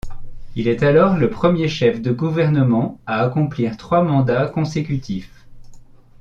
[0.55, 5.45] Il est alors le premier chef de gouvernement à accomplir trois mandats consécutifs.